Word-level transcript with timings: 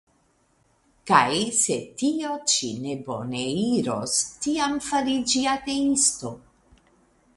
Kaj 1.09 1.35
se 1.57 1.75
tio 1.99 2.31
ĉi 2.53 2.71
ne 2.85 2.95
bone 3.09 3.43
iros, 3.75 4.17
tiam 4.47 4.75
fariĝi 4.89 5.45
ateisto! 5.57 6.33